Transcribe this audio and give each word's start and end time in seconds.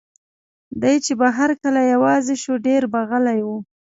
دی 0.81 0.95
چې 1.05 1.13
به 1.19 1.27
هر 1.37 1.51
کله 1.63 1.81
یوازې 1.93 2.35
شو، 2.43 2.53
ډېر 2.67 2.81
به 2.91 2.99
غلی 3.09 3.39
و. 3.43 3.49